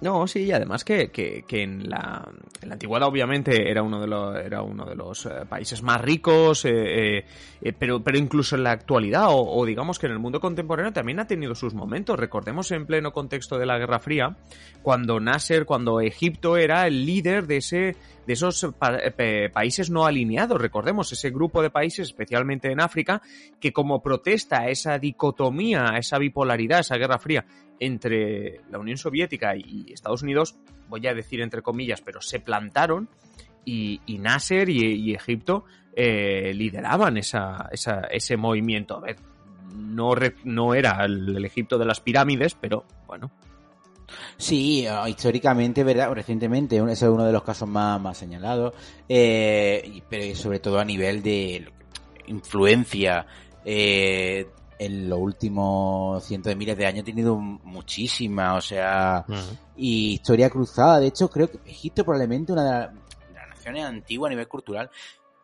No, 0.00 0.26
sí, 0.26 0.44
y 0.44 0.52
además 0.52 0.82
que, 0.82 1.10
que, 1.10 1.44
que 1.46 1.62
en, 1.62 1.90
la, 1.90 2.26
en, 2.62 2.68
la, 2.68 2.74
antigüedad 2.74 3.06
obviamente 3.06 3.70
era 3.70 3.82
uno 3.82 4.00
de 4.00 4.06
los, 4.06 4.36
era 4.36 4.62
uno 4.62 4.86
de 4.86 4.94
los 4.94 5.26
eh, 5.26 5.44
países 5.46 5.82
más 5.82 6.00
ricos, 6.00 6.64
eh, 6.64 6.70
eh, 7.18 7.24
eh, 7.60 7.72
pero, 7.78 8.02
pero 8.02 8.16
incluso 8.16 8.56
en 8.56 8.62
la 8.62 8.70
actualidad 8.70 9.26
o, 9.28 9.42
o, 9.42 9.66
digamos 9.66 9.98
que 9.98 10.06
en 10.06 10.12
el 10.12 10.18
mundo 10.18 10.40
contemporáneo 10.40 10.92
también 10.92 11.20
ha 11.20 11.26
tenido 11.26 11.54
sus 11.54 11.74
momentos. 11.74 12.18
Recordemos 12.18 12.70
en 12.70 12.86
pleno 12.86 13.12
contexto 13.12 13.58
de 13.58 13.66
la 13.66 13.78
Guerra 13.78 13.98
Fría, 13.98 14.36
cuando 14.82 15.20
Nasser, 15.20 15.66
cuando 15.66 16.00
Egipto 16.00 16.56
era 16.56 16.86
el 16.86 17.04
líder 17.04 17.46
de 17.46 17.58
ese 17.58 17.96
de 18.30 18.34
esos 18.34 18.74
pa 18.78 18.96
países 19.52 19.90
no 19.90 20.06
alineados. 20.06 20.60
Recordemos 20.60 21.10
ese 21.10 21.30
grupo 21.30 21.62
de 21.62 21.70
países, 21.70 22.06
especialmente 22.06 22.70
en 22.70 22.80
África, 22.80 23.22
que 23.58 23.72
como 23.72 24.02
protesta 24.02 24.60
a 24.60 24.68
esa 24.68 25.00
dicotomía, 25.00 25.90
a 25.90 25.98
esa 25.98 26.16
bipolaridad, 26.16 26.78
a 26.78 26.82
esa 26.82 26.96
Guerra 26.96 27.18
Fría 27.18 27.44
entre 27.80 28.60
la 28.70 28.78
Unión 28.78 28.98
Soviética 28.98 29.56
y 29.56 29.92
Estados 29.92 30.22
Unidos, 30.22 30.54
voy 30.88 31.04
a 31.08 31.14
decir 31.14 31.40
entre 31.40 31.60
comillas, 31.60 32.02
pero 32.02 32.20
se 32.20 32.38
plantaron 32.38 33.08
y, 33.64 34.00
y 34.06 34.18
Nasser 34.18 34.68
y, 34.68 35.12
Egipto 35.12 35.64
eh, 35.96 36.52
lideraban 36.54 37.16
esa, 37.16 37.68
ese 37.72 38.36
movimiento. 38.36 38.96
A 38.96 39.00
ver, 39.00 39.16
no, 39.74 40.14
no 40.44 40.74
era 40.74 41.04
el 41.04 41.44
Egipto 41.44 41.78
de 41.78 41.86
las 41.86 42.00
pirámides, 42.00 42.54
pero 42.54 42.84
bueno, 43.08 43.32
Sí, 44.36 44.86
históricamente, 45.08 45.84
verdad, 45.84 46.12
recientemente, 46.12 46.76
ese 46.76 46.92
es 46.92 47.10
uno 47.10 47.24
de 47.24 47.32
los 47.32 47.42
casos 47.42 47.68
más, 47.68 48.00
más 48.00 48.16
señalados, 48.16 48.74
eh, 49.08 50.02
pero 50.08 50.34
sobre 50.36 50.60
todo 50.60 50.78
a 50.78 50.84
nivel 50.84 51.22
de 51.22 51.70
influencia, 52.26 53.26
eh, 53.64 54.48
en 54.78 55.10
los 55.10 55.18
últimos 55.18 56.24
cientos 56.24 56.50
de 56.50 56.56
miles 56.56 56.76
de 56.76 56.86
años 56.86 57.02
ha 57.02 57.04
tenido 57.04 57.36
muchísima, 57.36 58.54
o 58.54 58.62
sea, 58.62 59.26
uh 59.28 59.32
-huh. 59.32 59.58
y 59.76 60.14
historia 60.14 60.48
cruzada. 60.48 61.00
De 61.00 61.08
hecho, 61.08 61.28
creo 61.28 61.50
que 61.50 61.58
Egipto 61.66 62.02
probablemente 62.02 62.52
una 62.52 62.64
de, 62.64 62.70
la, 62.70 62.86
de 62.88 63.34
las 63.34 63.48
naciones 63.50 63.84
antiguas 63.84 64.28
a 64.28 64.30
nivel 64.30 64.48
cultural 64.48 64.90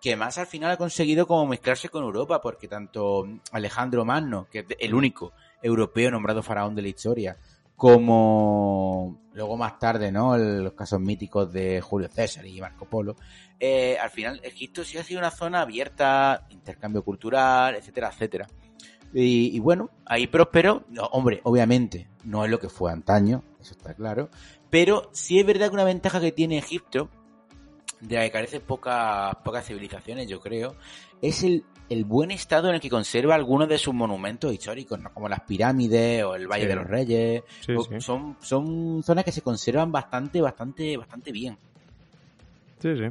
que 0.00 0.16
más 0.16 0.38
al 0.38 0.46
final 0.46 0.70
ha 0.70 0.76
conseguido 0.76 1.26
como 1.26 1.46
mezclarse 1.46 1.88
con 1.88 2.04
Europa, 2.04 2.40
porque 2.40 2.68
tanto 2.68 3.26
Alejandro 3.52 4.04
Magno, 4.04 4.46
que 4.50 4.60
es 4.60 4.66
el 4.78 4.94
único 4.94 5.32
europeo 5.62 6.10
nombrado 6.10 6.42
faraón 6.42 6.74
de 6.74 6.82
la 6.82 6.88
historia, 6.88 7.36
como 7.76 9.20
luego 9.34 9.56
más 9.56 9.78
tarde, 9.78 10.10
¿no? 10.10 10.36
Los 10.36 10.72
casos 10.72 10.98
míticos 10.98 11.52
de 11.52 11.80
Julio 11.80 12.08
César 12.08 12.46
y 12.46 12.60
Marco 12.60 12.86
Polo. 12.86 13.16
Eh, 13.60 13.96
al 13.98 14.10
final, 14.10 14.40
Egipto 14.42 14.82
sí 14.82 14.96
ha 14.98 15.04
sido 15.04 15.20
una 15.20 15.30
zona 15.30 15.60
abierta, 15.60 16.46
intercambio 16.50 17.04
cultural, 17.04 17.74
etcétera, 17.74 18.08
etcétera. 18.08 18.46
Y, 19.12 19.58
bueno, 19.60 19.90
ahí 20.04 20.26
próspero, 20.26 20.84
no, 20.90 21.04
hombre, 21.04 21.40
obviamente, 21.44 22.08
no 22.24 22.44
es 22.44 22.50
lo 22.50 22.58
que 22.58 22.68
fue 22.68 22.92
antaño, 22.92 23.42
eso 23.60 23.72
está 23.72 23.94
claro, 23.94 24.28
pero 24.68 25.08
sí 25.12 25.38
es 25.38 25.46
verdad 25.46 25.68
que 25.68 25.74
una 25.74 25.84
ventaja 25.84 26.20
que 26.20 26.32
tiene 26.32 26.58
Egipto, 26.58 27.08
de 28.00 28.16
la 28.16 28.22
que 28.22 28.30
carece 28.30 28.60
pocas 28.60 29.34
pocas 29.44 29.66
civilizaciones, 29.66 30.28
yo 30.28 30.40
creo, 30.40 30.76
es 31.22 31.42
el, 31.42 31.64
el 31.88 32.04
buen 32.04 32.30
estado 32.30 32.68
en 32.68 32.74
el 32.74 32.80
que 32.80 32.90
conserva 32.90 33.34
algunos 33.34 33.68
de 33.68 33.78
sus 33.78 33.94
monumentos 33.94 34.52
históricos, 34.52 35.00
¿no? 35.00 35.12
como 35.12 35.28
las 35.28 35.40
pirámides 35.40 36.24
o 36.24 36.34
el 36.34 36.46
Valle 36.46 36.64
sí. 36.64 36.68
de 36.68 36.76
los 36.76 36.86
Reyes. 36.86 37.42
Sí, 37.60 37.74
sí. 37.88 38.00
Son, 38.00 38.36
son 38.40 39.02
zonas 39.02 39.24
que 39.24 39.32
se 39.32 39.42
conservan 39.42 39.90
bastante, 39.92 40.40
bastante, 40.40 40.96
bastante 40.96 41.32
bien. 41.32 41.56
Sí, 42.78 42.94
sí. 42.96 43.04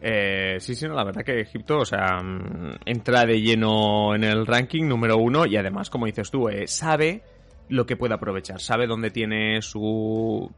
Eh, 0.00 0.58
sí, 0.60 0.74
sí, 0.74 0.86
no, 0.86 0.94
la 0.94 1.04
verdad 1.04 1.24
que 1.24 1.40
Egipto, 1.40 1.78
o 1.78 1.84
sea, 1.84 2.20
mm, 2.22 2.80
entra 2.84 3.24
de 3.24 3.40
lleno 3.40 4.14
en 4.14 4.24
el 4.24 4.46
ranking 4.46 4.84
número 4.84 5.16
uno 5.16 5.46
y 5.46 5.56
además, 5.56 5.90
como 5.90 6.06
dices 6.06 6.30
tú, 6.30 6.48
eh, 6.48 6.66
sabe 6.66 7.22
lo 7.68 7.86
que 7.86 7.96
puede 7.96 8.14
aprovechar, 8.14 8.60
sabe 8.60 8.86
dónde 8.86 9.10
tiene 9.10 9.60
su 9.62 10.50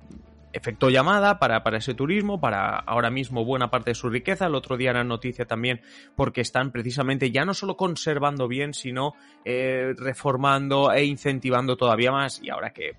efecto 0.52 0.90
llamada 0.90 1.38
para, 1.38 1.62
para 1.62 1.78
ese 1.78 1.94
turismo, 1.94 2.40
para 2.40 2.76
ahora 2.76 3.10
mismo 3.10 3.44
buena 3.44 3.70
parte 3.70 3.90
de 3.90 3.94
su 3.94 4.08
riqueza. 4.08 4.46
El 4.46 4.54
otro 4.54 4.76
día 4.76 4.90
era 4.90 5.04
noticia 5.04 5.46
también 5.46 5.80
porque 6.16 6.40
están 6.40 6.70
precisamente 6.70 7.30
ya 7.30 7.44
no 7.44 7.54
solo 7.54 7.76
conservando 7.76 8.48
bien, 8.48 8.74
sino 8.74 9.14
eh, 9.44 9.94
reformando 9.96 10.92
e 10.92 11.04
incentivando 11.04 11.76
todavía 11.76 12.12
más. 12.12 12.40
Y 12.42 12.50
ahora 12.50 12.70
que, 12.70 12.96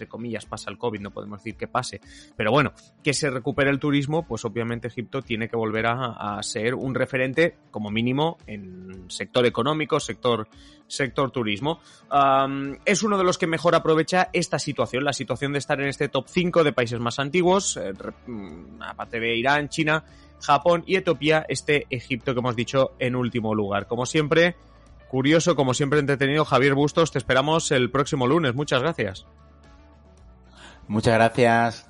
entre 0.00 0.08
comillas, 0.08 0.46
pasa 0.46 0.70
el 0.70 0.78
COVID, 0.78 0.98
no 0.98 1.10
podemos 1.10 1.40
decir 1.40 1.56
que 1.56 1.68
pase, 1.68 2.00
pero 2.34 2.50
bueno, 2.50 2.72
que 3.04 3.12
se 3.12 3.28
recupere 3.28 3.68
el 3.68 3.78
turismo, 3.78 4.26
pues 4.26 4.46
obviamente 4.46 4.88
Egipto 4.88 5.20
tiene 5.20 5.46
que 5.46 5.56
volver 5.56 5.84
a, 5.86 6.40
ser 6.42 6.74
un 6.74 6.94
referente, 6.94 7.56
como 7.70 7.90
mínimo, 7.90 8.38
en 8.46 9.10
sector 9.10 9.44
económico, 9.44 10.00
sector 10.00 10.48
sector 10.86 11.30
turismo. 11.30 11.80
Es 12.86 13.02
uno 13.02 13.18
de 13.18 13.24
los 13.24 13.36
que 13.36 13.46
mejor 13.46 13.74
aprovecha 13.74 14.30
esta 14.32 14.58
situación, 14.58 15.04
la 15.04 15.12
situación 15.12 15.52
de 15.52 15.58
estar 15.58 15.78
en 15.80 15.88
este 15.88 16.08
top 16.08 16.26
5 16.28 16.64
de 16.64 16.72
países 16.72 16.98
más 16.98 17.18
antiguos, 17.18 17.76
eh, 17.76 17.92
aparte 18.80 19.20
de 19.20 19.36
Irán, 19.36 19.68
China, 19.68 20.04
Japón 20.40 20.82
y 20.86 20.96
Etiopía, 20.96 21.44
este 21.48 21.86
Egipto 21.90 22.32
que 22.32 22.40
hemos 22.40 22.56
dicho 22.56 22.92
en 22.98 23.16
último 23.16 23.54
lugar. 23.54 23.86
Como 23.86 24.06
siempre, 24.06 24.56
curioso, 25.08 25.54
como 25.54 25.74
siempre 25.74 26.00
entretenido, 26.00 26.46
Javier 26.46 26.74
Bustos, 26.74 27.12
te 27.12 27.18
esperamos 27.18 27.70
el 27.70 27.90
próximo 27.90 28.26
lunes. 28.26 28.54
Muchas 28.54 28.80
gracias. 28.80 29.26
Muchas 30.90 31.14
gracias. 31.14 31.89